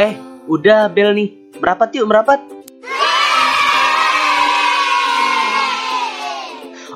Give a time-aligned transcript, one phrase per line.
[0.00, 0.16] Eh,
[0.48, 1.28] udah bel nih.
[1.60, 2.40] Merapat yuk, merapat.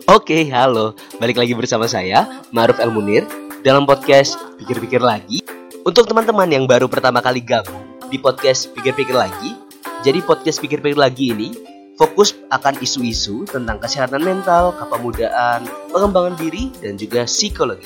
[0.09, 0.97] Oke, halo.
[1.21, 3.29] Balik lagi bersama saya, Maruf El Munir,
[3.61, 5.45] dalam podcast Pikir-Pikir Lagi.
[5.85, 9.53] Untuk teman-teman yang baru pertama kali gabung di podcast Pikir-Pikir Lagi,
[10.01, 11.53] jadi podcast Pikir-Pikir Lagi ini
[12.01, 17.85] fokus akan isu-isu tentang kesehatan mental, kepemudaan, pengembangan diri, dan juga psikologi.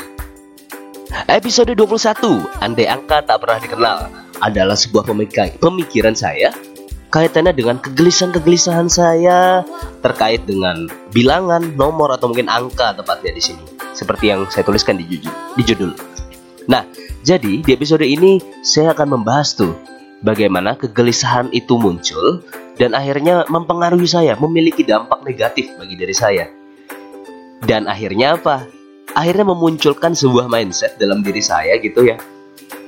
[1.26, 5.06] Episode 21, Andai Angka Tak Pernah Dikenal, adalah sebuah
[5.58, 6.54] pemikiran saya
[7.08, 9.64] kaitannya dengan kegelisahan-kegelisahan saya
[10.04, 13.64] terkait dengan bilangan, nomor atau mungkin angka tepatnya di sini.
[13.96, 15.32] Seperti yang saya tuliskan di judul.
[15.56, 15.90] Di judul.
[16.68, 16.84] Nah,
[17.24, 19.72] jadi di episode ini saya akan membahas tuh
[20.20, 22.44] bagaimana kegelisahan itu muncul
[22.76, 26.46] dan akhirnya mempengaruhi saya, memiliki dampak negatif bagi diri saya.
[27.64, 28.68] Dan akhirnya apa?
[29.16, 32.20] Akhirnya memunculkan sebuah mindset dalam diri saya gitu ya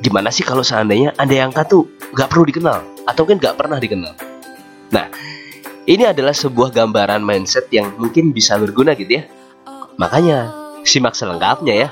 [0.01, 4.15] gimana sih kalau seandainya anda yang tuh nggak perlu dikenal atau mungkin nggak pernah dikenal.
[4.91, 5.07] Nah,
[5.87, 9.25] ini adalah sebuah gambaran mindset yang mungkin bisa berguna gitu ya.
[9.99, 10.55] Makanya
[10.87, 11.89] simak selengkapnya ya.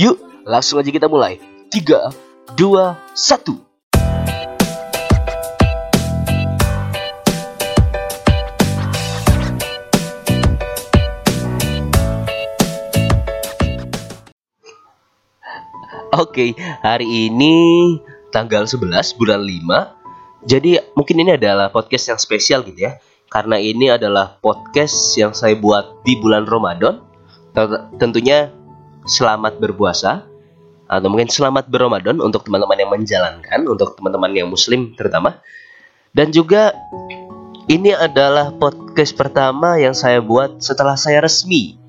[0.00, 1.40] Yuk, langsung aja kita mulai.
[1.72, 2.12] 3,
[2.56, 3.71] 2, 1.
[16.12, 16.52] Oke,
[16.84, 17.56] hari ini
[18.28, 20.44] tanggal 11 bulan 5.
[20.44, 23.00] Jadi mungkin ini adalah podcast yang spesial gitu ya.
[23.32, 27.00] Karena ini adalah podcast yang saya buat di bulan Ramadan.
[27.96, 28.52] Tentunya
[29.08, 30.28] selamat berpuasa
[30.84, 35.40] atau mungkin selamat berramadan untuk teman-teman yang menjalankan, untuk teman-teman yang muslim terutama.
[36.12, 36.76] Dan juga
[37.72, 41.81] ini adalah podcast pertama yang saya buat setelah saya resmi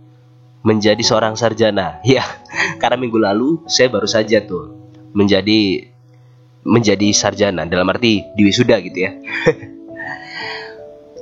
[0.63, 1.99] menjadi seorang sarjana.
[2.07, 2.23] Ya,
[2.79, 4.73] karena minggu lalu saya baru saja tuh
[5.13, 5.91] menjadi
[6.63, 9.11] menjadi sarjana dalam arti di wisuda gitu ya.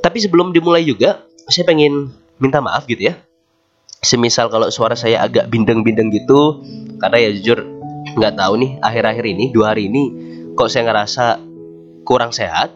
[0.05, 3.17] Tapi sebelum dimulai juga, saya pengen minta maaf gitu ya.
[4.01, 6.65] Semisal kalau suara saya agak bindeng-bindeng gitu,
[6.97, 7.61] karena ya jujur
[8.17, 10.03] nggak tahu nih akhir-akhir ini dua hari ini
[10.57, 11.37] kok saya ngerasa
[12.01, 12.73] kurang sehat.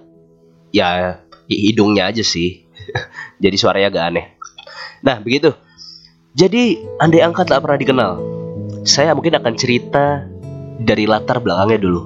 [0.69, 2.69] Ya hidungnya aja sih.
[3.43, 4.25] Jadi suaranya agak aneh.
[5.01, 5.53] Nah begitu.
[6.35, 8.13] Jadi, andai angka tak pernah dikenal,
[8.83, 10.27] saya mungkin akan cerita
[10.83, 12.01] dari latar belakangnya dulu.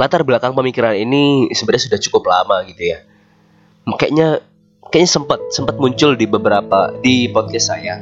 [0.00, 3.04] Latar belakang pemikiran ini sebenarnya sudah cukup lama gitu ya.
[3.84, 4.40] Kayaknya
[4.88, 8.00] kayaknya sempat sempat muncul di beberapa di podcast saya.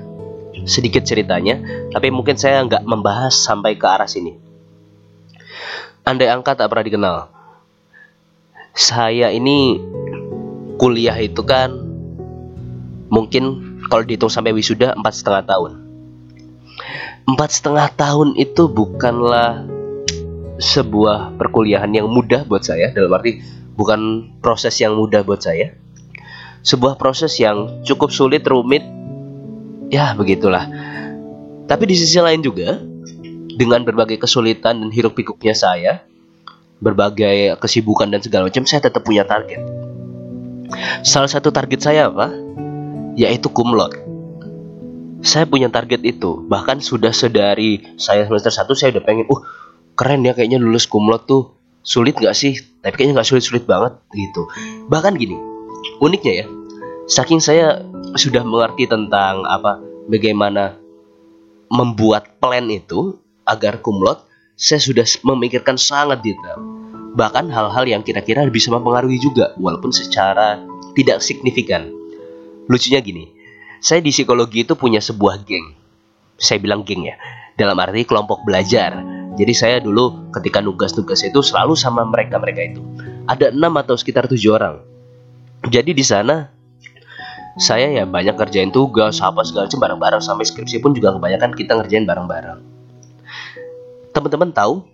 [0.70, 1.58] Sedikit ceritanya,
[1.90, 4.38] tapi mungkin saya nggak membahas sampai ke arah sini.
[6.06, 7.16] Andai angka tak pernah dikenal.
[8.70, 9.82] Saya ini
[10.78, 11.74] kuliah itu kan
[13.10, 15.72] mungkin kalau dihitung sampai wisuda empat setengah tahun.
[17.26, 19.66] Empat setengah tahun itu bukanlah
[20.62, 22.94] sebuah perkuliahan yang mudah buat saya.
[22.94, 23.42] Dalam arti
[23.74, 25.74] bukan proses yang mudah buat saya.
[26.62, 28.82] Sebuah proses yang cukup sulit rumit.
[29.90, 30.66] Ya begitulah.
[31.66, 32.78] Tapi di sisi lain juga
[33.56, 36.06] dengan berbagai kesulitan dan hiruk pikuknya saya
[36.76, 39.64] berbagai kesibukan dan segala macam saya tetap punya target.
[41.06, 42.34] Salah satu target saya apa
[43.16, 43.96] yaitu kumlot.
[45.24, 49.40] Saya punya target itu, bahkan sudah sedari saya semester 1 saya udah pengen, uh
[49.96, 51.56] keren ya kayaknya lulus kumlot tuh.
[51.86, 52.58] Sulit gak sih?
[52.82, 54.50] Tapi kayaknya gak sulit-sulit banget gitu.
[54.90, 55.38] Bahkan gini,
[56.02, 56.46] uniknya ya,
[57.08, 57.82] saking saya
[58.18, 60.76] sudah mengerti tentang apa bagaimana
[61.72, 64.26] membuat plan itu agar kumlot,
[64.58, 66.58] saya sudah memikirkan sangat detail.
[67.16, 70.60] Bahkan hal-hal yang kira-kira bisa mempengaruhi juga, walaupun secara
[70.92, 71.95] tidak signifikan.
[72.66, 73.30] Lucunya gini,
[73.78, 75.74] saya di psikologi itu punya sebuah geng.
[76.36, 77.16] Saya bilang geng ya,
[77.54, 78.98] dalam arti kelompok belajar.
[79.36, 82.82] Jadi saya dulu ketika nugas-nugas itu selalu sama mereka-mereka itu.
[83.28, 84.80] Ada enam atau sekitar tujuh orang.
[85.68, 86.48] Jadi di sana
[87.56, 91.72] saya ya banyak kerjain tugas, apa segala macam bareng-bareng sampai skripsi pun juga kebanyakan kita
[91.76, 92.60] ngerjain bareng-bareng.
[94.12, 94.84] Teman-teman tahu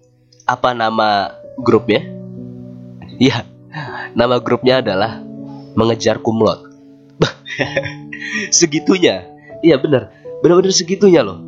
[0.47, 2.03] apa nama grupnya?
[3.19, 3.47] Ya,
[4.19, 5.23] nama grupnya adalah
[5.79, 6.72] mengejar kumlot.
[8.59, 9.29] segitunya.
[9.63, 10.11] Iya benar.
[10.43, 11.39] Benar-benar segitunya loh.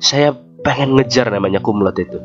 [0.00, 0.32] Saya
[0.64, 2.18] pengen ngejar namanya kumlot itu.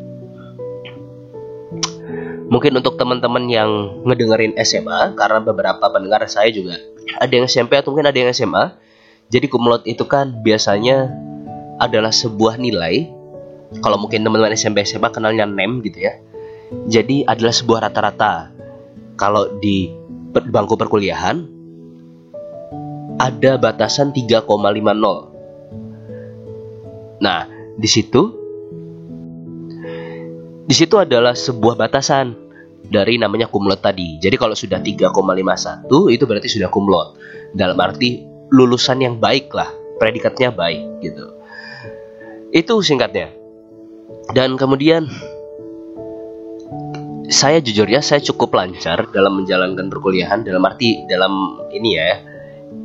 [2.52, 6.75] Mungkin untuk teman-teman yang ngedengerin SMA karena beberapa pendengar saya juga
[7.16, 8.75] ada yang SMP atau mungkin ada yang SMA
[9.31, 11.07] jadi kumlot itu kan biasanya
[11.80, 13.07] adalah sebuah nilai.
[13.80, 16.19] Kalau mungkin teman-teman SMP SMA kenalnya NEM gitu ya.
[16.92, 18.52] Jadi adalah sebuah rata-rata.
[19.16, 19.88] Kalau di
[20.36, 21.48] bangku perkuliahan
[23.21, 24.41] ada batasan 3,50.
[27.21, 27.45] Nah,
[27.77, 28.21] di situ
[30.65, 32.33] di situ adalah sebuah batasan
[32.81, 34.18] dari namanya kumlot tadi.
[34.18, 37.21] Jadi kalau sudah 3,51 itu berarti sudah kumlot.
[37.53, 39.69] Dalam arti lulusan yang baik lah,
[40.01, 41.29] predikatnya baik gitu.
[42.50, 43.29] Itu singkatnya.
[44.33, 45.06] Dan kemudian
[47.31, 52.31] saya jujur ya, saya cukup lancar dalam menjalankan perkuliahan dalam arti dalam ini ya.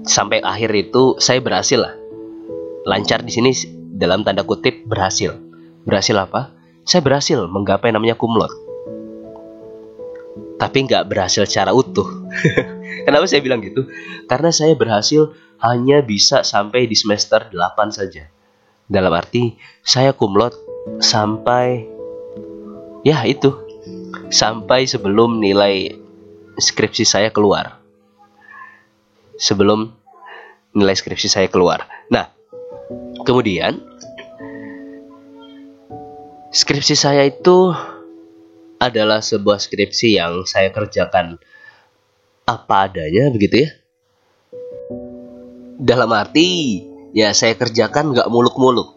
[0.06, 1.94] Sampai akhir itu saya berhasil lah.
[2.86, 3.50] Lancar di sini
[3.94, 5.34] dalam tanda kutip berhasil.
[5.82, 6.54] Berhasil apa?
[6.86, 8.66] Saya berhasil menggapai namanya kumlot
[10.56, 12.08] tapi nggak berhasil secara utuh.
[13.06, 13.86] Kenapa saya bilang gitu?
[14.26, 18.28] Karena saya berhasil hanya bisa sampai di semester 8 saja.
[18.88, 20.56] Dalam arti saya kumlot
[21.02, 21.84] sampai
[23.04, 23.52] ya itu
[24.32, 25.92] sampai sebelum nilai
[26.56, 27.85] skripsi saya keluar.
[29.36, 29.92] Sebelum
[30.76, 31.88] nilai skripsi saya keluar.
[32.12, 32.28] Nah,
[33.24, 33.80] kemudian
[36.52, 37.72] skripsi saya itu
[38.76, 41.40] adalah sebuah skripsi yang saya kerjakan
[42.44, 43.70] apa adanya begitu ya.
[45.76, 46.80] Dalam arti
[47.16, 48.96] ya saya kerjakan nggak muluk-muluk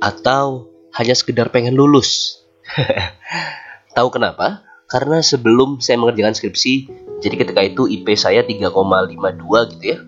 [0.00, 2.40] atau hanya sekedar pengen lulus.
[3.96, 4.64] Tahu kenapa?
[4.88, 9.98] Karena sebelum saya mengerjakan skripsi, jadi ketika itu IP saya 3,52 gitu ya.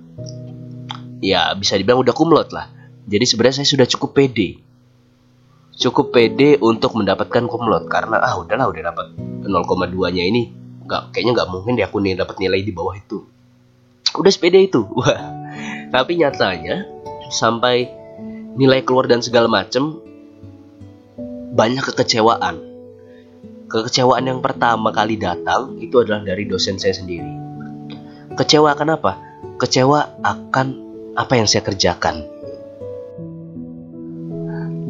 [1.23, 2.67] Ya bisa dibilang udah kumlot lah.
[3.07, 4.59] Jadi sebenarnya saya sudah cukup pede.
[5.79, 9.07] Cukup pede untuk mendapatkan kumlot karena ah udahlah udah dapat
[9.47, 10.51] 0,2 nya ini
[10.85, 13.23] nggak kayaknya nggak mungkin deh aku nih dapat nilai di bawah itu.
[14.19, 14.83] Udah sepede itu.
[14.99, 15.47] Wah.
[15.95, 16.83] Tapi nyatanya
[17.31, 17.87] sampai
[18.59, 20.03] nilai keluar dan segala macem
[21.55, 22.74] banyak kekecewaan
[23.75, 27.27] kekecewaan yang pertama kali datang itu adalah dari dosen saya sendiri.
[28.39, 29.13] Kecewa apa
[29.59, 30.67] kecewa akan
[31.19, 32.23] apa yang saya kerjakan.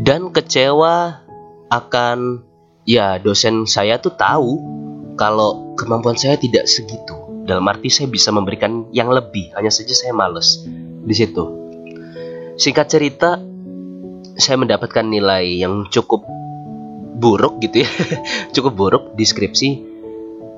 [0.05, 1.25] Dan kecewa
[1.73, 2.45] akan
[2.85, 4.61] ya dosen saya tuh tahu
[5.17, 7.17] kalau kemampuan saya tidak segitu.
[7.49, 10.65] Dalam arti saya bisa memberikan yang lebih hanya saja saya males
[11.05, 11.45] di situ.
[12.61, 13.41] Singkat cerita
[14.37, 16.25] saya mendapatkan nilai yang cukup
[17.15, 17.91] buruk gitu ya
[18.55, 19.87] cukup buruk deskripsi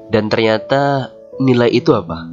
[0.08, 2.32] dan ternyata nilai itu apa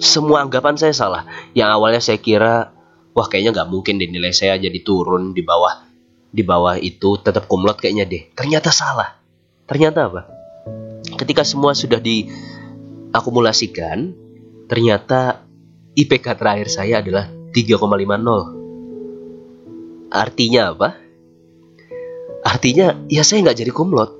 [0.00, 1.22] semua anggapan saya salah
[1.52, 2.72] yang awalnya saya kira
[3.12, 5.92] wah kayaknya nggak mungkin deh nilai saya jadi turun di bawah
[6.32, 8.32] di bawah itu tetap kumlot kayaknya deh.
[8.32, 9.20] Ternyata salah.
[9.68, 10.24] Ternyata apa?
[11.20, 14.16] Ketika semua sudah diakumulasikan,
[14.64, 15.44] ternyata
[15.92, 20.08] IPK terakhir saya adalah 3,50.
[20.08, 21.01] Artinya apa?
[22.52, 24.12] Artinya ya saya nggak jadi kumlot.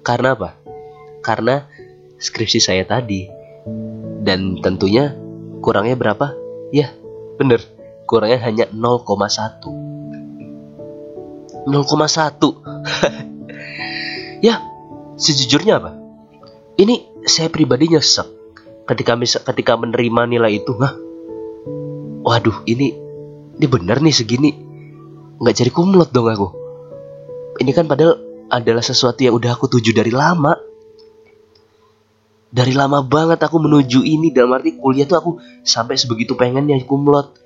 [0.00, 0.56] Karena apa?
[1.20, 1.68] Karena
[2.16, 3.28] skripsi saya tadi.
[4.24, 5.12] Dan tentunya
[5.60, 6.32] kurangnya berapa?
[6.72, 6.88] Ya,
[7.36, 7.60] bener.
[8.08, 9.82] Kurangnya hanya 0,1
[11.62, 12.42] 0,1
[14.46, 14.58] ya
[15.14, 15.94] sejujurnya apa
[16.74, 18.26] ini saya pribadi nyesek
[18.90, 19.14] ketika
[19.52, 20.90] ketika menerima nilai itu nah
[22.26, 22.98] waduh ini
[23.58, 24.50] ini bener nih segini
[25.38, 26.61] nggak jadi kumlot dong aku
[27.62, 28.18] ini kan padahal
[28.52, 30.52] adalah sesuatu yang udah aku tuju dari lama.
[32.52, 35.30] Dari lama banget aku menuju ini dalam arti kuliah tuh aku
[35.64, 37.40] sampai sebegitu pengennya kumlot.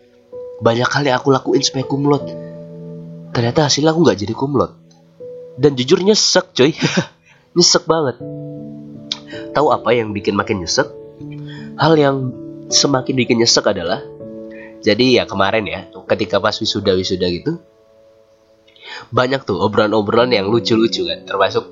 [0.58, 2.26] Banyak kali aku lakuin supaya kumlot.
[3.30, 4.72] Ternyata hasilnya aku nggak jadi kumlot.
[5.54, 6.74] Dan jujur nyesek coy.
[7.56, 8.20] Nyesek banget.
[9.54, 10.90] Tahu apa yang bikin makin nyesek?
[11.78, 12.35] Hal yang
[12.68, 14.02] semakin bikin nyesek adalah
[14.82, 17.58] jadi ya kemarin ya ketika pas wisuda wisuda gitu
[19.11, 21.25] banyak tuh obrolan-obrolan yang lucu-lucu kan.
[21.26, 21.64] Termasuk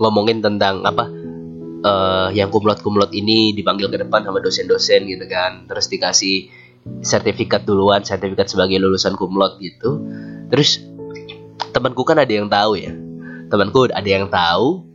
[0.00, 1.04] ngomongin tentang apa
[1.86, 5.66] uh, yang kumlot-kumlot ini dipanggil ke depan sama dosen-dosen gitu kan.
[5.68, 6.36] Terus dikasih
[7.02, 10.02] sertifikat duluan sertifikat sebagai lulusan kumlot gitu.
[10.50, 10.82] Terus
[11.72, 12.92] temanku kan ada yang tahu ya.
[13.52, 14.92] Temanku ada yang tahu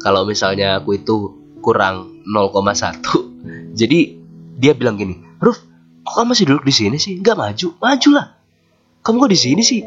[0.00, 3.04] kalau misalnya aku itu kurang 0,1
[3.80, 4.16] jadi
[4.56, 5.60] dia bilang gini Ruf
[6.04, 7.20] kok kamu masih duduk di sini sih?
[7.20, 7.66] Nggak maju?
[7.80, 8.26] Maju lah.
[9.04, 9.80] Kamu kok di sini sih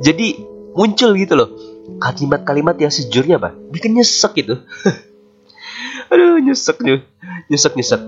[0.00, 0.40] jadi
[0.74, 1.50] muncul gitu loh.
[2.00, 4.58] Kalimat-kalimat yang sejujurnya apa bikin nyesek gitu.
[6.10, 6.80] Aduh nyesek
[7.48, 8.02] nyesek nyesek.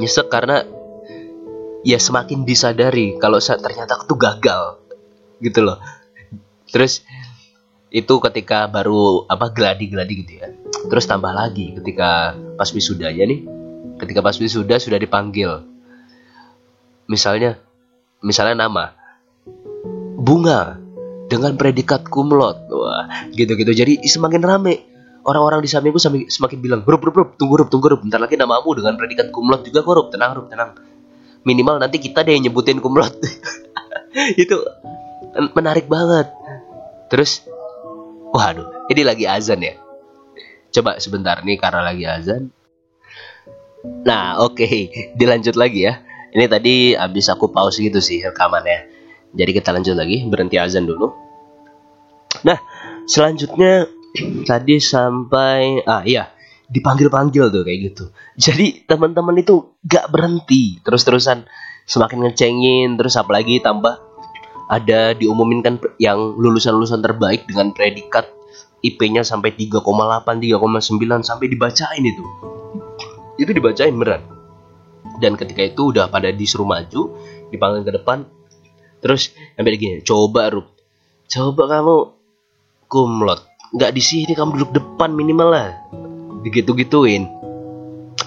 [0.00, 0.64] Nyesek karena
[1.86, 4.80] ya semakin disadari kalau ternyata aku tuh gagal
[5.40, 5.78] gitu loh.
[6.70, 7.04] Terus
[7.90, 10.48] itu ketika baru apa geladi-geladi gitu ya.
[10.86, 13.40] Terus tambah lagi ketika pas wisudanya nih.
[14.00, 15.60] Ketika pas wisuda sudah dipanggil.
[17.04, 17.60] Misalnya
[18.24, 18.96] misalnya nama.
[20.20, 20.79] Bunga
[21.30, 24.82] dengan predikat kumlot wah gitu-gitu jadi semakin rame
[25.22, 28.74] orang-orang di sampingku semakin, bilang grup grup grup tunggu grup tunggu grup bentar lagi namamu
[28.74, 30.74] dengan predikat kumlot juga grup tenang grup tenang
[31.46, 33.14] minimal nanti kita deh nyebutin kumlot
[34.42, 34.56] itu
[35.54, 36.26] menarik banget
[37.06, 37.46] terus
[38.30, 39.74] Waduh, ini lagi azan ya.
[40.70, 42.54] Coba sebentar nih karena lagi azan.
[44.06, 44.86] Nah, oke, okay.
[45.18, 45.98] dilanjut lagi ya.
[46.30, 48.86] Ini tadi habis aku pause gitu sih rekamannya.
[49.30, 51.10] Jadi kita lanjut lagi, berhenti azan dulu.
[52.42, 52.58] Nah,
[53.06, 53.86] selanjutnya
[54.42, 56.30] tadi sampai ah iya,
[56.70, 58.04] dipanggil-panggil tuh kayak gitu.
[58.38, 61.46] Jadi teman-teman itu gak berhenti, terus-terusan
[61.86, 63.98] semakin ngecengin, terus apalagi tambah
[64.70, 68.30] ada diumumin kan yang lulusan-lulusan terbaik dengan predikat
[68.86, 72.24] IP-nya sampai 3,8, 3,9 sampai dibacain itu.
[73.36, 74.22] Itu dibacain beneran.
[75.18, 77.18] Dan ketika itu udah pada disuruh maju,
[77.50, 78.24] dipanggil ke depan.
[79.00, 80.68] Terus sampai gini, coba Rup.
[81.26, 81.96] Coba kamu
[82.86, 83.40] kumlot.
[83.72, 85.68] Nggak di sini kamu duduk depan minimal lah.
[86.44, 87.28] Digitu-gituin.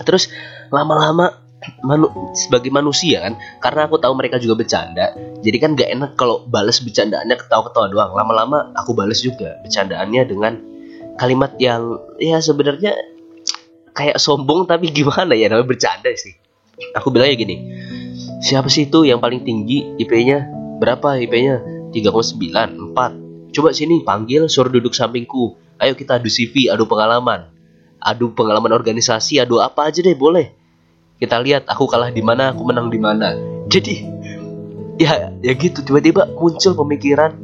[0.06, 0.30] Terus
[0.74, 1.44] lama-lama
[1.84, 6.44] manu sebagai manusia kan karena aku tahu mereka juga bercanda jadi kan gak enak kalau
[6.44, 10.60] balas bercandaannya ketawa-ketawa doang lama-lama aku balas juga bercandaannya dengan
[11.16, 12.92] kalimat yang ya sebenarnya
[13.96, 16.36] kayak sombong tapi gimana ya namanya bercanda sih
[16.98, 17.56] aku bilangnya gini
[18.44, 21.62] siapa sih itu yang paling tinggi IP-nya berapa IP-nya
[21.94, 25.56] 3,9 4 coba sini panggil suruh duduk sampingku.
[25.78, 27.54] Ayo kita adu CV adu pengalaman.
[28.02, 30.52] Adu pengalaman organisasi adu apa aja deh boleh.
[31.22, 33.38] Kita lihat aku kalah di mana aku menang di mana.
[33.70, 33.96] Jadi
[34.98, 37.38] ya ya gitu tiba-tiba muncul pemikiran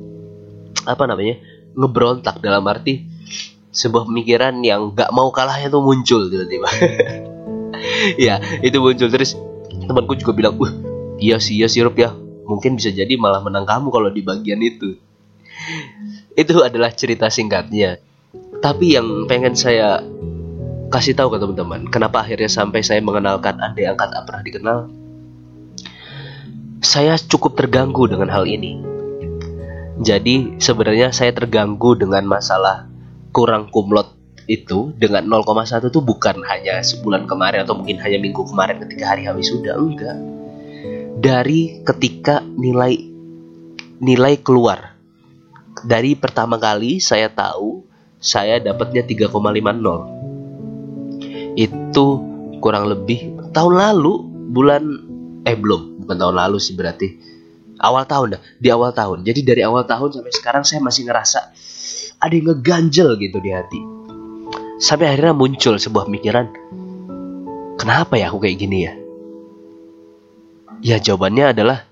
[0.86, 1.40] apa namanya
[1.78, 3.06] ngebrontak dalam arti
[3.70, 6.68] sebuah pemikiran yang gak mau kalahnya tuh muncul tiba-tiba.
[8.20, 9.08] Ya itu muncul.
[9.08, 9.40] Terus
[9.88, 10.72] temanku juga bilang uh
[11.16, 12.12] iya sih iya sirup ya
[12.50, 14.98] mungkin bisa jadi malah menang kamu kalau di bagian itu.
[16.34, 18.02] Itu adalah cerita singkatnya.
[18.60, 20.02] Tapi yang pengen saya
[20.90, 24.80] kasih tahu ke teman-teman kenapa akhirnya sampai saya mengenalkan andai angkat tak pernah dikenal?
[26.82, 28.82] Saya cukup terganggu dengan hal ini.
[30.00, 32.90] Jadi sebenarnya saya terganggu dengan masalah
[33.30, 34.16] kurang kumlot
[34.50, 39.30] itu dengan 0,1 itu bukan hanya sebulan kemarin atau mungkin hanya minggu kemarin ketika hari
[39.30, 40.39] habis sudah enggak
[41.20, 42.96] dari ketika nilai
[44.00, 44.96] nilai keluar.
[45.80, 47.84] Dari pertama kali saya tahu
[48.20, 52.08] saya dapatnya 3,50 itu
[52.60, 54.84] kurang lebih tahun lalu bulan
[55.48, 57.08] eh belum bukan tahun lalu sih berarti.
[57.80, 59.24] Awal tahun dah di awal tahun.
[59.24, 61.40] Jadi dari awal tahun sampai sekarang saya masih ngerasa
[62.20, 63.80] ada yang ngeganjel gitu di hati.
[64.84, 66.48] Sampai akhirnya muncul sebuah pikiran
[67.80, 68.94] kenapa ya aku kayak gini ya
[70.80, 71.86] ya jawabannya adalah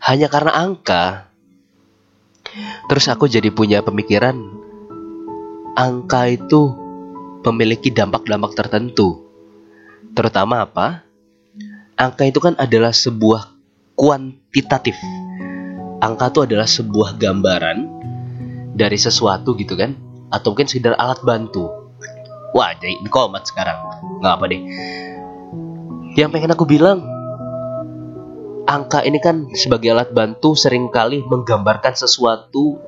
[0.00, 1.30] hanya karena angka
[2.90, 4.60] terus aku jadi punya pemikiran
[5.78, 6.76] angka itu
[7.46, 9.24] memiliki dampak-dampak tertentu.
[10.12, 11.06] Terutama apa?
[11.96, 13.52] Angka itu kan adalah sebuah
[13.96, 14.96] kuantitatif.
[16.00, 17.78] Angka itu adalah sebuah gambaran
[18.76, 19.96] dari sesuatu gitu kan?
[20.32, 21.68] Atau mungkin sekedar alat bantu.
[22.56, 23.78] Wah, jadi komat sekarang.
[24.20, 24.62] Nggak apa deh.
[26.18, 26.98] Yang pengen aku bilang,
[28.70, 32.78] angka ini kan sebagai alat bantu sering kali menggambarkan sesuatu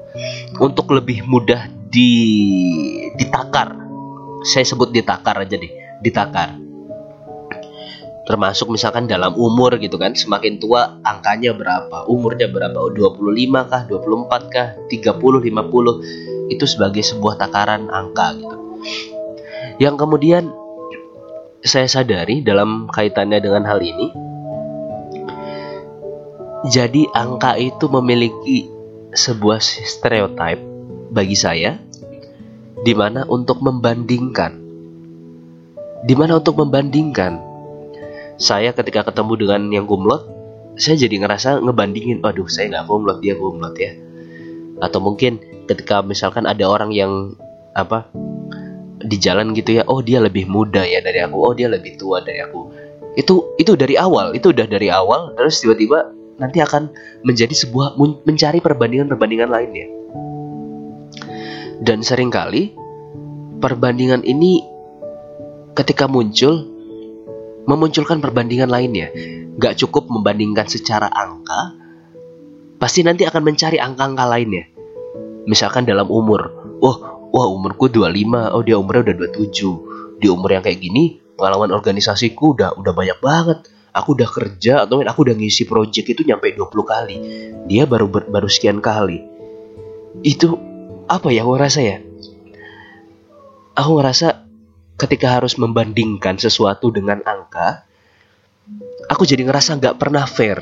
[0.63, 2.11] untuk lebih mudah di
[3.19, 3.75] ditakar.
[4.47, 6.55] Saya sebut ditakar aja deh ditakar.
[8.23, 13.19] Termasuk misalkan dalam umur gitu kan semakin tua angkanya berapa umurnya berapa 25
[13.67, 18.57] kah 24 kah 30 50 itu sebagai sebuah takaran angka gitu.
[19.83, 20.55] Yang kemudian
[21.67, 24.32] saya sadari dalam kaitannya dengan hal ini
[26.63, 28.71] jadi angka itu memiliki
[29.11, 30.63] sebuah stereotip
[31.11, 31.75] bagi saya
[32.83, 34.63] Di mana untuk membandingkan
[36.07, 37.43] Di mana untuk membandingkan
[38.39, 40.23] Saya ketika ketemu dengan yang kumlot
[40.79, 43.93] Saya jadi ngerasa ngebandingin Waduh saya nggak kumlot dia kumlot ya.
[44.79, 47.35] Atau mungkin ketika misalkan ada orang yang
[47.75, 48.07] Apa
[49.03, 52.23] di jalan gitu ya oh dia lebih muda ya dari aku oh dia lebih tua
[52.23, 52.71] dari aku.
[53.19, 56.91] Itu itu dari awal itu udah dari awal terus tiba-tiba nanti akan
[57.23, 57.95] menjadi sebuah
[58.27, 59.87] mencari perbandingan-perbandingan lainnya
[61.83, 62.75] dan sering kali
[63.63, 64.63] perbandingan ini
[65.79, 66.67] ketika muncul
[67.67, 69.11] memunculkan perbandingan lainnya.
[69.59, 71.77] Gak cukup membandingkan secara angka,
[72.81, 74.65] pasti nanti akan mencari angka-angka lainnya.
[75.45, 76.41] Misalkan dalam umur,
[76.81, 76.97] oh,
[77.31, 80.23] wah umurku 25, oh dia umurnya udah 27.
[80.23, 83.59] Di umur yang kayak gini, pengalaman organisasiku udah udah banyak banget.
[83.93, 87.17] Aku udah kerja atau aku udah ngisi project itu nyampe 20 kali.
[87.69, 89.21] Dia baru baru sekian kali.
[90.25, 90.57] Itu
[91.09, 91.99] apa ya aku rasa ya
[93.77, 94.49] aku ngerasa
[94.97, 97.85] ketika harus membandingkan sesuatu dengan angka
[99.13, 100.57] aku jadi ngerasa nggak pernah fair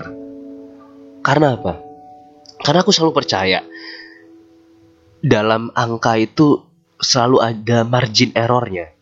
[1.23, 1.79] karena apa
[2.67, 3.63] karena aku selalu percaya
[5.21, 6.65] dalam angka itu
[7.01, 8.93] selalu ada margin errornya.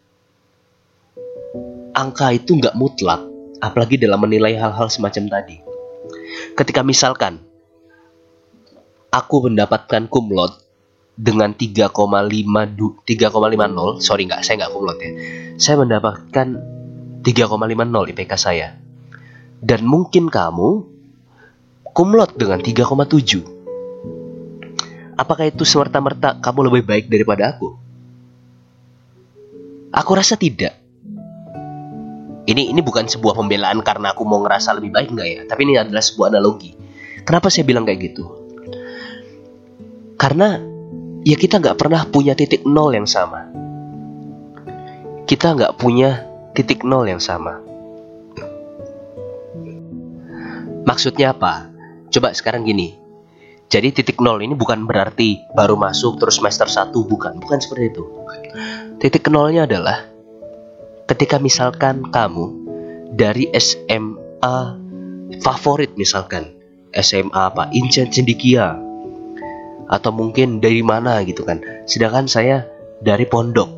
[1.95, 3.27] Angka itu nggak mutlak,
[3.59, 5.59] apalagi dalam menilai hal-hal semacam tadi.
[6.55, 7.39] Ketika misalkan
[9.11, 10.63] aku mendapatkan kumlot
[11.19, 15.11] dengan 3,5 3,50 sorry nggak saya nggak kumlot ya.
[15.59, 16.47] Saya mendapatkan
[17.27, 18.79] 3,50 IPK saya.
[19.59, 20.87] Dan mungkin kamu
[21.91, 23.59] kumlot dengan 3,7
[25.19, 27.75] apakah itu serta-merta kamu lebih baik daripada aku?
[29.91, 30.79] Aku rasa tidak
[32.49, 35.77] ini ini bukan sebuah pembelaan karena aku mau ngerasa lebih baik nggak ya tapi ini
[35.77, 36.73] adalah sebuah analogi
[37.29, 38.25] kenapa saya bilang kayak gitu
[40.19, 40.59] karena
[41.23, 43.47] ya kita nggak pernah punya titik nol yang sama.
[45.29, 46.27] Kita nggak punya
[46.57, 47.61] titik nol yang sama.
[50.89, 51.69] Maksudnya apa?
[52.09, 52.97] Coba sekarang gini.
[53.69, 58.05] Jadi titik nol ini bukan berarti baru masuk terus semester 1 bukan, bukan seperti itu.
[58.97, 60.09] Titik nolnya adalah
[61.09, 62.53] ketika misalkan kamu
[63.17, 64.57] dari SMA
[65.41, 66.53] favorit misalkan
[66.93, 68.77] SMA apa Incan Cendikia
[69.89, 71.65] atau mungkin dari mana gitu kan.
[71.89, 72.69] Sedangkan saya
[73.01, 73.73] dari pondok.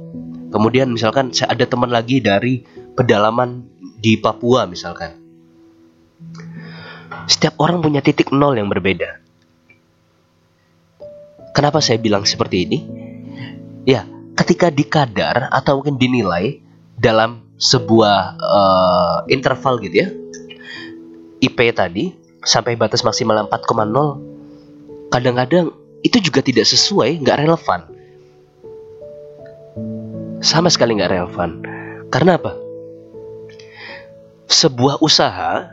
[0.50, 2.66] Kemudian misalkan saya ada teman lagi dari
[2.98, 3.62] pedalaman
[4.02, 5.14] di Papua misalkan.
[7.30, 9.22] Setiap orang punya titik nol yang berbeda.
[11.54, 12.78] Kenapa saya bilang seperti ini?
[13.86, 14.02] Ya,
[14.34, 16.69] ketika dikadar atau mungkin dinilai
[17.00, 20.08] dalam sebuah uh, interval gitu ya.
[21.40, 22.12] IP tadi
[22.44, 27.80] sampai batas maksimal 4,0 kadang-kadang itu juga tidak sesuai, nggak relevan.
[30.40, 31.50] Sama sekali nggak relevan.
[32.08, 32.56] Karena apa?
[34.48, 35.68] Sebuah usaha,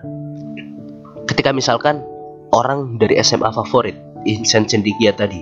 [1.32, 2.04] ketika misalkan
[2.52, 3.96] orang dari SMA favorit,
[4.28, 5.40] Insen Cendikia tadi,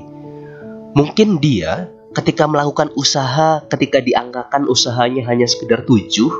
[0.94, 6.32] mungkin dia ketika melakukan usaha, ketika diangkakan usahanya hanya sekedar tujuh,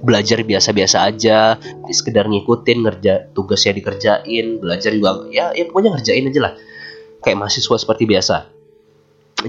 [0.00, 1.60] belajar biasa-biasa aja,
[1.92, 6.56] sekedar ngikutin ngerja tugasnya dikerjain, belajar juga ya, ya pokoknya ngerjain aja lah
[7.20, 8.48] kayak mahasiswa seperti biasa.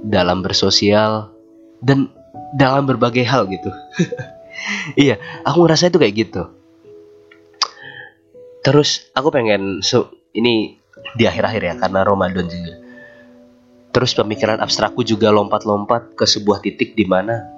[0.05, 1.33] dalam bersosial,
[1.81, 2.13] dan
[2.57, 3.71] dalam berbagai hal gitu.
[5.05, 6.43] iya, aku ngerasa itu kayak gitu.
[8.63, 10.79] Terus aku pengen so, ini
[11.15, 12.75] di akhir-akhir ya karena Ramadan juga.
[13.95, 17.49] Terus pemikiran abstrakku juga lompat-lompat ke sebuah titik di mana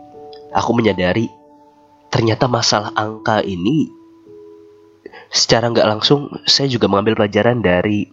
[0.55, 1.27] aku menyadari
[2.11, 3.91] ternyata masalah angka ini
[5.31, 8.11] secara nggak langsung saya juga mengambil pelajaran dari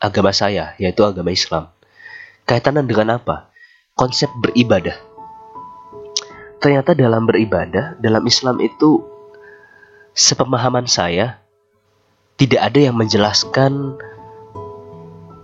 [0.00, 1.72] agama saya, yaitu agama Islam.
[2.46, 3.50] Kaitannya dengan apa?
[3.96, 4.94] Konsep beribadah.
[6.60, 9.04] Ternyata dalam beribadah, dalam Islam itu
[10.16, 11.40] sepemahaman saya
[12.36, 13.96] tidak ada yang menjelaskan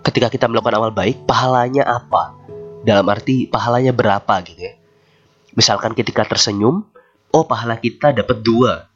[0.04, 2.36] ketika kita melakukan amal baik pahalanya apa
[2.84, 4.74] dalam arti pahalanya berapa gitu ya
[5.56, 6.84] misalkan ketika tersenyum
[7.32, 8.92] oh pahala kita dapat dua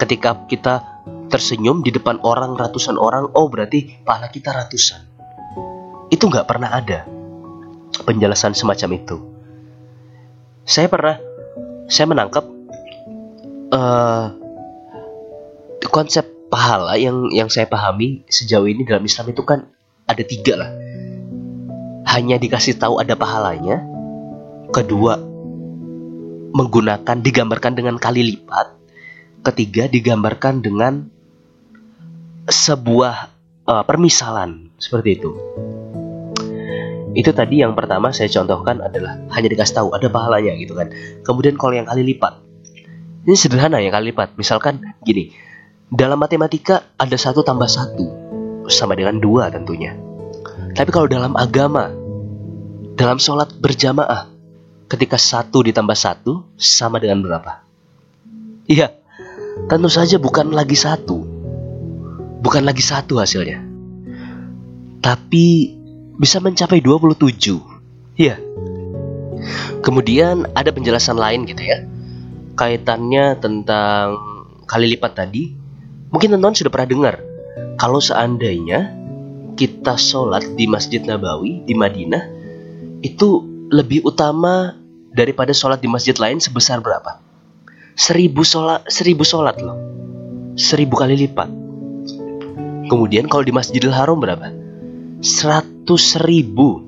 [0.00, 5.06] ketika kita tersenyum di depan orang ratusan orang, oh berarti pahala kita ratusan.
[6.10, 7.06] Itu nggak pernah ada
[8.02, 9.16] penjelasan semacam itu.
[10.66, 11.16] Saya pernah,
[11.86, 12.44] saya menangkap
[13.70, 14.26] uh,
[15.86, 19.70] konsep pahala yang yang saya pahami sejauh ini dalam Islam itu kan
[20.04, 20.70] ada tiga lah.
[22.10, 23.86] Hanya dikasih tahu ada pahalanya
[24.74, 25.16] kedua
[26.50, 28.74] menggunakan digambarkan dengan kali lipat
[29.46, 31.06] ketiga digambarkan dengan
[32.50, 33.14] sebuah
[33.70, 35.30] uh, permisalan seperti itu.
[37.14, 40.90] Itu tadi yang pertama saya contohkan adalah hanya dikasih tahu ada pahalanya gitu kan.
[41.22, 42.42] Kemudian kalau yang kali lipat
[43.26, 44.34] ini sederhana ya kali lipat.
[44.34, 45.30] Misalkan gini
[45.90, 48.06] dalam matematika ada satu tambah satu
[48.70, 49.98] sama dengan dua tentunya.
[50.70, 51.90] Tapi kalau dalam agama,
[52.94, 54.30] dalam sholat berjamaah,
[54.86, 57.66] ketika satu ditambah satu sama dengan berapa?
[58.70, 58.94] Iya,
[59.66, 61.26] tentu saja bukan lagi satu.
[62.40, 63.60] Bukan lagi satu hasilnya.
[65.02, 65.74] Tapi
[66.16, 68.14] bisa mencapai 27.
[68.14, 68.38] Iya.
[69.82, 71.82] Kemudian ada penjelasan lain gitu ya.
[72.54, 74.16] Kaitannya tentang
[74.70, 75.59] kali lipat tadi
[76.10, 77.14] Mungkin teman-teman sudah pernah dengar
[77.78, 78.98] kalau seandainya
[79.54, 82.22] kita sholat di Masjid Nabawi di Madinah
[83.00, 84.74] itu lebih utama
[85.14, 87.22] daripada sholat di masjid lain sebesar berapa?
[87.94, 89.78] Seribu sholat, seribu sholat loh,
[90.58, 91.48] seribu kali lipat.
[92.90, 94.50] Kemudian kalau di Masjidil Haram berapa?
[95.22, 96.82] Seratus ribu.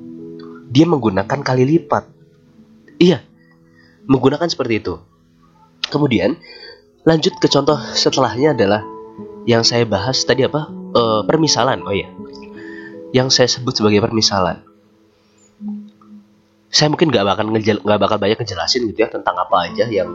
[0.73, 2.09] Dia menggunakan kali lipat.
[2.99, 3.23] Iya,
[4.11, 4.99] menggunakan seperti itu.
[5.93, 6.41] Kemudian
[7.05, 8.83] lanjut ke contoh setelahnya adalah
[9.49, 10.71] yang saya bahas tadi apa?
[10.93, 11.83] Uh, permisalan.
[11.83, 12.09] Oh ya.
[13.13, 14.63] Yang saya sebut sebagai permisalan.
[16.73, 20.09] Saya mungkin nggak bakal nggak bakal banyak ngejelasin gitu ya tentang apa aja yang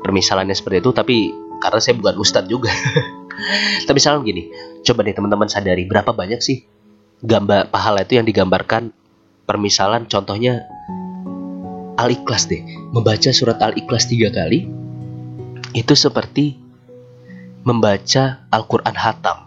[0.00, 1.16] permisalannya seperti itu, tapi
[1.60, 2.72] karena saya bukan ustadz juga.
[3.86, 4.48] tapi misalnya gini,
[4.82, 6.64] coba nih teman-teman sadari berapa banyak sih
[7.22, 8.90] gambar pahala itu yang digambarkan
[9.46, 10.66] permisalan contohnya
[11.94, 14.66] Al-Ikhlas deh membaca surat Al-Ikhlas tiga kali
[15.72, 16.58] itu seperti
[17.62, 19.38] membaca Al-Quran Hatam.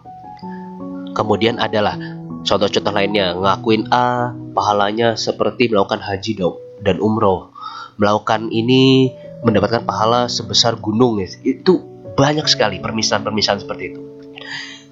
[1.16, 1.96] Kemudian adalah
[2.44, 6.40] contoh-contoh lainnya, ngakuin A, pahalanya seperti melakukan haji
[6.84, 7.52] dan umroh.
[7.96, 11.20] Melakukan ini mendapatkan pahala sebesar gunung.
[11.20, 11.28] Ya.
[11.44, 11.80] Itu
[12.16, 14.00] banyak sekali permisalan-permisalan seperti itu.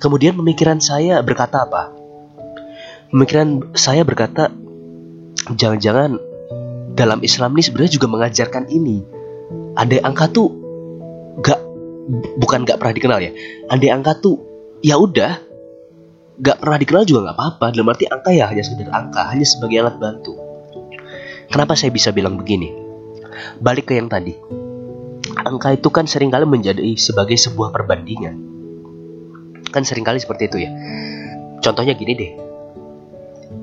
[0.00, 1.92] Kemudian pemikiran saya berkata apa?
[3.08, 4.52] Pemikiran saya berkata,
[5.52, 6.20] jangan-jangan
[6.92, 9.04] dalam Islam ini sebenarnya juga mengajarkan ini.
[9.74, 10.48] Ada angka tuh
[11.40, 11.60] gak
[12.38, 13.32] bukan nggak pernah dikenal ya.
[13.68, 14.36] Andai angka tuh
[14.84, 15.40] ya udah
[16.34, 17.66] nggak pernah dikenal juga nggak apa-apa.
[17.72, 20.32] Dalam arti angka ya hanya sekedar angka hanya sebagai alat bantu.
[21.48, 22.72] Kenapa saya bisa bilang begini?
[23.60, 24.34] Balik ke yang tadi.
[25.34, 28.36] Angka itu kan sering kali menjadi sebagai sebuah perbandingan.
[29.70, 30.70] Kan sering kali seperti itu ya.
[31.60, 32.32] Contohnya gini deh.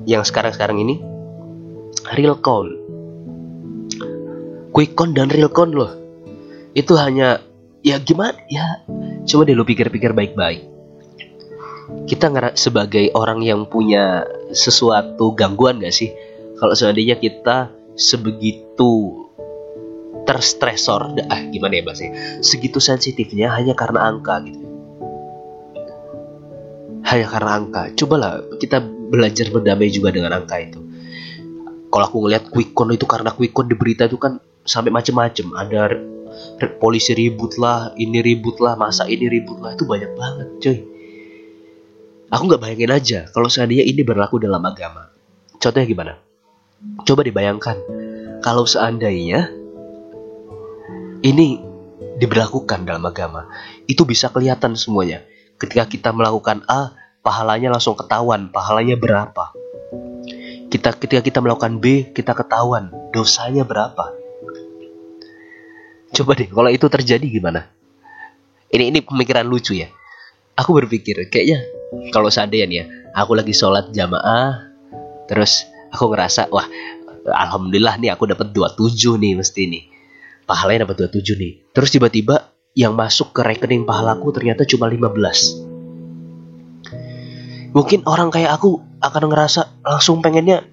[0.06, 0.98] Yang sekarang-sekarang ini
[2.18, 2.82] real count
[4.72, 5.92] quick count dan real count loh.
[6.72, 7.44] Itu hanya
[7.82, 8.38] ya gimana?
[8.46, 8.82] Ya
[9.26, 10.70] coba deh lu pikir-pikir baik-baik.
[12.08, 16.10] Kita nggak sebagai orang yang punya sesuatu gangguan gak sih?
[16.56, 19.22] Kalau seandainya kita sebegitu
[20.22, 22.12] terstresor ah gimana ya bahasanya?
[22.40, 24.64] Segitu sensitifnya hanya karena angka gitu.
[27.02, 27.82] Hanya karena angka.
[27.98, 30.80] Cobalah kita belajar berdamai juga dengan angka itu.
[31.92, 35.52] Kalau aku ngeliat quick count itu karena quick count di berita itu kan sampai macem-macem.
[35.52, 35.92] Ada
[36.78, 40.78] polisi ribut lah ini ribut lah masa ini ribut lah itu banyak banget cuy
[42.32, 45.12] aku nggak bayangin aja kalau seandainya ini berlaku dalam agama.
[45.60, 46.12] Contohnya gimana?
[47.04, 47.76] Coba dibayangkan
[48.42, 49.52] kalau seandainya
[51.22, 51.60] ini
[52.18, 53.46] diberlakukan dalam agama
[53.86, 55.22] itu bisa kelihatan semuanya.
[55.60, 59.54] Ketika kita melakukan A pahalanya langsung ketahuan pahalanya berapa.
[60.72, 64.21] Kita ketika kita melakukan B kita ketahuan dosanya berapa
[66.12, 67.72] Coba deh, kalau itu terjadi gimana?
[68.68, 69.88] Ini ini pemikiran lucu ya.
[70.56, 71.64] Aku berpikir kayaknya
[72.12, 72.84] kalau seandainya ya,
[73.16, 74.68] aku lagi sholat jamaah,
[75.28, 76.68] terus aku ngerasa wah,
[77.24, 79.84] alhamdulillah nih aku dapat 27 nih mesti nih.
[80.44, 81.52] Pahalanya dapat 27 nih.
[81.72, 87.72] Terus tiba-tiba yang masuk ke rekening pahalaku ternyata cuma 15.
[87.72, 90.68] Mungkin orang kayak aku akan ngerasa langsung pengennya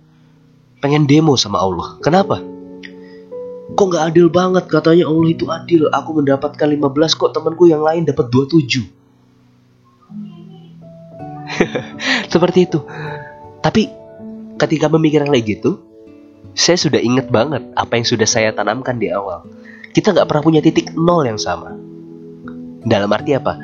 [0.84, 1.96] pengen demo sama Allah.
[2.04, 2.59] Kenapa?
[3.76, 4.66] Kok nggak adil banget?
[4.70, 5.90] Katanya Allah itu adil.
[5.92, 8.86] Aku mendapatkan 15 kok temanku yang lain dapat 27
[12.34, 12.80] seperti itu.
[13.60, 13.92] Tapi
[14.60, 15.80] ketika memikirkan kayak gitu
[16.58, 19.46] saya sudah ingat banget apa yang sudah saya tanamkan di awal.
[19.90, 21.74] Kita nggak pernah punya titik nol yang sama.
[22.86, 23.58] Dalam arti apa?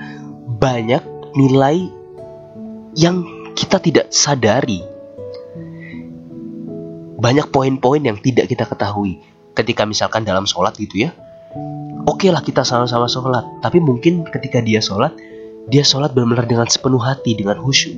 [0.60, 1.88] Banyak nilai
[2.98, 3.24] yang
[3.56, 4.82] kita tidak sadari.
[7.16, 11.16] Banyak poin-poin yang tidak kita ketahui ketika misalkan dalam sholat gitu ya
[12.06, 13.44] oke okay lah kita sama-sama sholat.
[13.60, 15.14] Tapi mungkin ketika dia sholat
[15.66, 17.98] dia sholat benar-benar dengan sepenuh hati dengan khusyuk.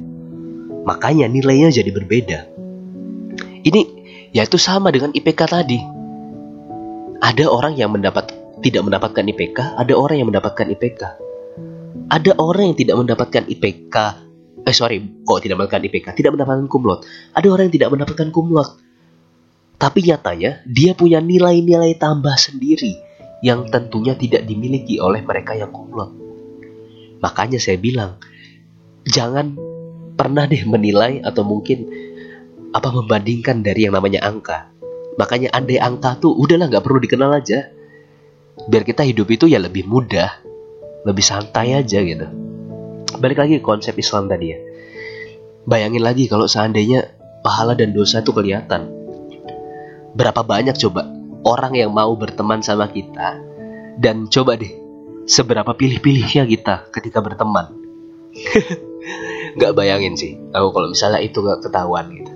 [0.88, 2.40] Makanya nilainya jadi berbeda.
[3.68, 3.82] Ini
[4.32, 5.80] yaitu sama dengan IPK tadi.
[7.20, 8.32] Ada orang yang mendapat
[8.64, 11.02] tidak mendapatkan IPK ada orang yang mendapatkan IPK
[12.10, 13.96] ada orang yang tidak mendapatkan IPK
[14.66, 17.06] eh sorry kok tidak mendapatkan IPK tidak mendapatkan kumlot.
[17.38, 18.70] Ada orang yang tidak mendapatkan kumlot
[19.78, 22.98] tapi nyatanya dia punya nilai-nilai tambah sendiri
[23.46, 26.10] yang tentunya tidak dimiliki oleh mereka yang kumlot.
[27.22, 28.18] Makanya saya bilang
[29.06, 29.54] jangan
[30.18, 31.86] pernah deh menilai atau mungkin
[32.74, 34.74] apa membandingkan dari yang namanya angka.
[35.22, 37.70] Makanya andai angka tuh udahlah nggak perlu dikenal aja.
[38.66, 40.42] Biar kita hidup itu ya lebih mudah
[41.06, 42.26] lebih santai aja gitu.
[43.22, 44.58] Balik lagi ke konsep Islam tadi ya.
[45.70, 47.14] Bayangin lagi kalau seandainya
[47.46, 48.97] pahala dan dosa itu kelihatan
[50.18, 51.06] berapa banyak coba
[51.46, 53.38] orang yang mau berteman sama kita
[54.02, 54.74] dan coba deh
[55.30, 57.70] seberapa pilih-pilihnya kita ketika berteman
[59.58, 62.32] nggak bayangin sih aku kalau misalnya itu nggak ketahuan gitu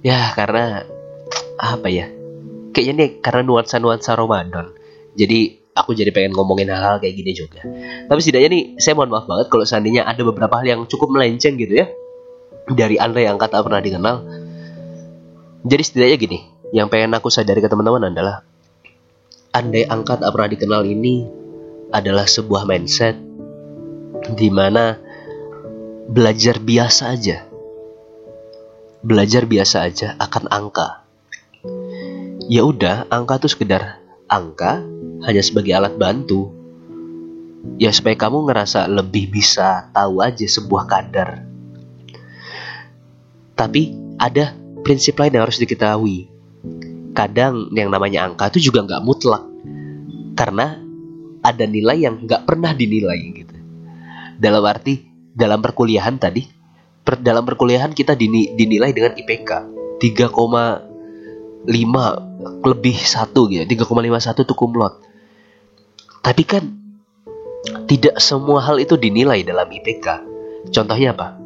[0.00, 0.88] ya karena
[1.60, 2.08] apa ya
[2.72, 4.72] kayaknya nih karena nuansa-nuansa Ramadan
[5.14, 7.66] jadi aku jadi pengen ngomongin hal-hal kayak gini juga.
[8.06, 11.58] Tapi setidaknya nih, saya mohon maaf banget kalau seandainya ada beberapa hal yang cukup melenceng
[11.58, 11.86] gitu ya.
[12.70, 14.16] Dari Andre yang kata pernah dikenal.
[15.64, 16.38] Jadi setidaknya gini,
[16.76, 18.44] yang pengen aku sadari ke teman-teman adalah
[19.56, 21.24] andai angkat tak pernah dikenal ini
[21.94, 23.16] adalah sebuah mindset
[24.34, 24.98] di mana
[26.10, 27.46] belajar biasa aja
[29.04, 31.06] belajar biasa aja akan angka
[32.50, 34.84] ya udah angka tuh sekedar angka
[35.24, 36.52] hanya sebagai alat bantu.
[37.80, 41.40] Ya supaya kamu ngerasa lebih bisa tahu aja sebuah kadar.
[43.56, 44.52] Tapi ada
[44.84, 46.28] prinsip lain yang harus diketahui.
[47.16, 49.42] Kadang yang namanya angka itu juga nggak mutlak.
[50.36, 50.78] Karena
[51.40, 53.56] ada nilai yang nggak pernah dinilai gitu.
[54.36, 56.46] Dalam arti dalam perkuliahan tadi,
[57.02, 59.50] per, dalam perkuliahan kita dinilai dengan IPK
[59.98, 61.64] 3,5
[62.64, 64.94] lebih satu gitu, 3,51 itu kumlot.
[66.24, 66.64] Tapi kan
[67.84, 70.06] tidak semua hal itu dinilai dalam IPK.
[70.72, 71.36] Contohnya apa?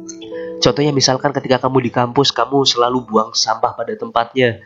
[0.59, 4.59] Contohnya misalkan ketika kamu di kampus kamu selalu buang sampah pada tempatnya.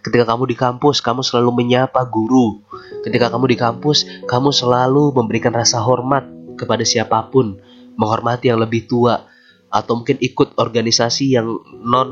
[0.00, 2.62] Ketika kamu di kampus kamu selalu menyapa guru.
[3.02, 7.58] Ketika kamu di kampus kamu selalu memberikan rasa hormat kepada siapa pun,
[7.98, 9.26] menghormati yang lebih tua
[9.70, 11.46] atau mungkin ikut organisasi yang
[11.82, 12.08] non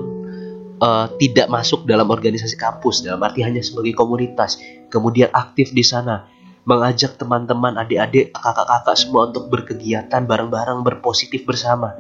[0.83, 4.59] uh, tidak masuk dalam organisasi kampus dalam arti hanya sebagai komunitas,
[4.91, 6.27] kemudian aktif di sana
[6.69, 11.97] mengajak teman-teman, adik-adik, kakak-kakak semua untuk berkegiatan bareng-bareng, berpositif bersama.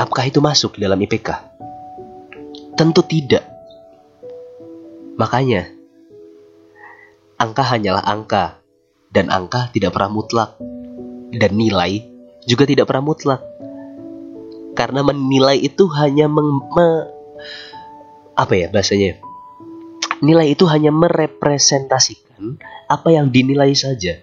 [0.00, 1.28] Apakah itu masuk dalam IPK?
[2.72, 3.44] Tentu tidak.
[5.20, 5.68] Makanya,
[7.36, 8.64] angka hanyalah angka,
[9.12, 10.56] dan angka tidak pernah mutlak,
[11.36, 12.00] dan nilai
[12.48, 13.44] juga tidak pernah mutlak.
[14.72, 16.88] Karena menilai itu hanya meng, me,
[18.40, 19.20] apa ya bahasanya?
[20.24, 22.56] Nilai itu hanya merepresentasikan
[22.88, 24.16] apa yang dinilai saja.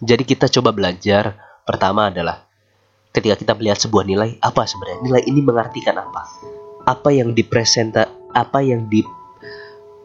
[0.00, 1.36] Jadi kita coba belajar.
[1.68, 2.48] Pertama adalah
[3.12, 6.22] ketika kita melihat sebuah nilai, apa sebenarnya nilai ini mengartikan apa?
[6.88, 9.04] Apa yang dipresenta apa yang di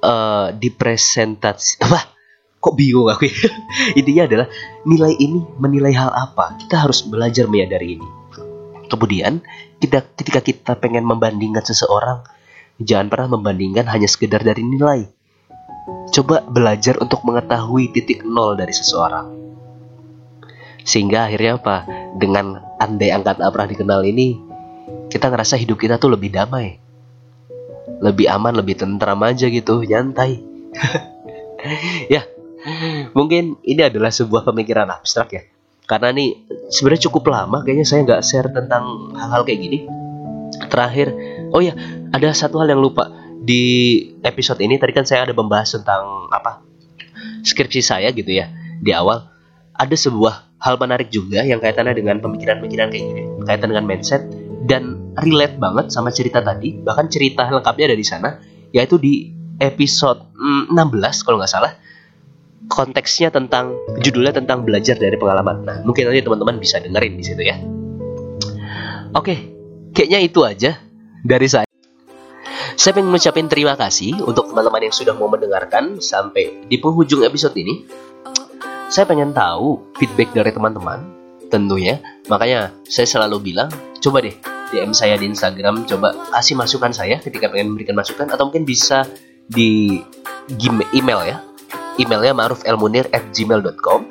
[0.04, 2.14] uh, dipresentasi apa?
[2.58, 3.32] Kok bingung aku?
[3.32, 3.36] Ya?
[4.00, 4.48] Intinya adalah
[4.84, 6.60] nilai ini menilai hal apa?
[6.60, 8.08] Kita harus belajar menyadari ini.
[8.88, 9.44] Kemudian
[9.80, 12.24] kita ketika kita pengen membandingkan seseorang,
[12.80, 15.06] jangan pernah membandingkan hanya sekedar dari nilai,
[15.88, 19.32] Coba belajar untuk mengetahui titik nol dari seseorang.
[20.84, 21.84] Sehingga akhirnya apa?
[22.16, 24.38] Dengan andai angkat apa pernah dikenal ini,
[25.10, 26.78] kita ngerasa hidup kita tuh lebih damai.
[27.98, 30.42] Lebih aman, lebih tentram aja gitu, nyantai.
[32.14, 32.22] ya,
[33.18, 35.44] mungkin ini adalah sebuah pemikiran abstrak ya.
[35.88, 36.36] Karena nih
[36.68, 39.80] sebenarnya cukup lama kayaknya saya nggak share tentang hal-hal kayak gini.
[40.68, 41.16] Terakhir,
[41.56, 41.74] oh ya,
[42.12, 43.08] ada satu hal yang lupa
[43.48, 43.64] di
[44.28, 46.60] episode ini tadi kan saya ada membahas tentang apa
[47.48, 48.52] skripsi saya gitu ya
[48.84, 49.24] di awal
[49.78, 53.24] ada sebuah hal menarik juga yang kaitannya dengan pemikiran-pemikiran kayak gini.
[53.46, 54.26] Kaitan dengan mindset
[54.66, 56.82] dan relate banget sama cerita tadi.
[56.82, 58.30] Bahkan cerita lengkapnya ada di sana
[58.74, 60.74] yaitu di episode 16
[61.24, 61.74] kalau nggak salah.
[62.68, 65.64] Konteksnya tentang judulnya tentang belajar dari pengalaman.
[65.64, 67.56] Nah mungkin nanti teman-teman bisa dengerin di situ ya.
[69.14, 69.54] Oke
[69.94, 70.82] kayaknya itu aja
[71.22, 71.70] dari saya.
[72.78, 77.58] Saya ingin mengucapkan terima kasih untuk teman-teman yang sudah mau mendengarkan sampai di penghujung episode
[77.58, 77.90] ini.
[78.88, 81.04] Saya pengen tahu feedback dari teman-teman,
[81.52, 82.00] tentunya.
[82.32, 83.68] Makanya saya selalu bilang,
[84.00, 84.36] coba deh
[84.72, 89.04] DM saya di Instagram, coba kasih masukan saya ketika pengen memberikan masukan atau mungkin bisa
[89.48, 90.00] di
[90.96, 91.38] email ya.
[91.98, 94.06] Emailnya ma'rufelmunir at gmail.com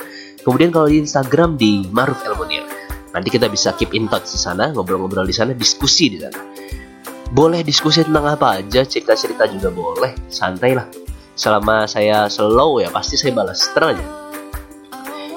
[0.46, 2.62] Kemudian kalau di Instagram di Maruf El Munir.
[3.10, 6.38] Nanti kita bisa keep in touch di sana, ngobrol-ngobrol di sana, diskusi di sana.
[7.34, 10.86] Boleh diskusi tentang apa aja, cerita-cerita juga boleh, santai lah.
[11.34, 14.25] Selama saya slow ya pasti saya balas, tenang aja.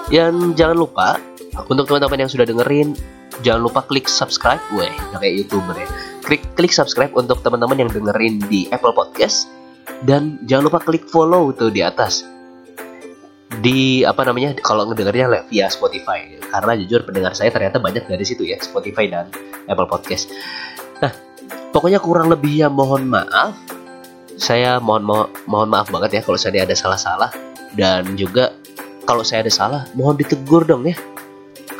[0.09, 1.21] Dan jangan lupa
[1.69, 2.97] untuk teman-teman yang sudah dengerin,
[3.45, 5.85] jangan lupa klik subscribe, weh, kayak youtuber ya.
[6.25, 9.45] Klik klik subscribe untuk teman-teman yang dengerin di Apple Podcast.
[10.01, 12.25] Dan jangan lupa klik follow tuh di atas.
[13.61, 16.41] Di apa namanya kalau ngedengarnya via Spotify.
[16.41, 19.29] Karena jujur pendengar saya ternyata banyak dari situ ya Spotify dan
[19.69, 20.29] Apple Podcast.
[21.05, 21.13] Nah
[21.69, 23.53] pokoknya kurang lebih ya mohon maaf.
[24.39, 27.29] Saya mohon mo mohon maaf banget ya kalau saya ada salah-salah.
[27.73, 28.48] Dan juga
[29.09, 30.93] kalau saya ada salah mohon ditegur dong ya.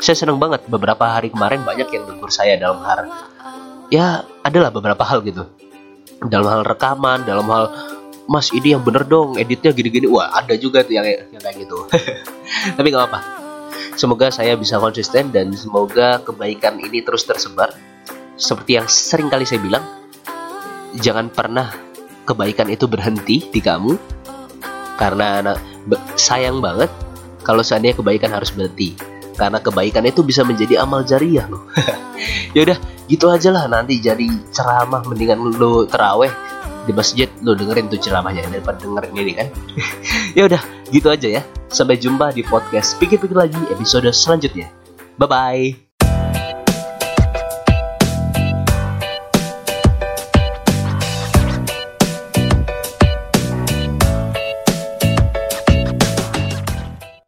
[0.02, 3.06] Saya senang banget beberapa hari kemarin banyak yang tegur saya dalam hal
[3.86, 5.46] ya adalah beberapa hal gitu.
[6.26, 7.70] Dalam hal rekaman dalam hal
[8.26, 10.10] mas ini yang bener dong editnya gini-gini.
[10.10, 11.78] Wah ada juga tuh yang, yang kayak gitu.
[12.76, 13.20] Tapi nggak apa
[13.94, 17.70] semoga saya bisa konsisten dan semoga kebaikan ini terus tersebar.
[18.34, 19.86] Seperti yang sering kali saya bilang
[20.98, 21.70] jangan pernah
[22.26, 23.94] kebaikan itu berhenti di kamu.
[24.98, 25.56] Karena
[26.18, 26.92] sayang banget
[27.42, 28.96] kalau seandainya kebaikan harus berhenti.
[29.36, 31.64] Karena kebaikan itu bisa menjadi amal jariah loh.
[32.52, 33.64] Ya udah gitu aja lah.
[33.64, 35.06] Nanti jadi ceramah.
[35.08, 36.28] Mendingan lu teraweh
[36.84, 37.30] di masjid.
[37.40, 38.44] Lu dengerin tuh ceramahnya.
[38.50, 39.48] Daripada dengerin ini kan.
[40.36, 40.60] Ya udah
[40.92, 41.42] gitu aja ya.
[41.72, 44.68] Sampai jumpa di podcast pikir-pikir lagi episode selanjutnya.
[45.16, 45.89] Bye bye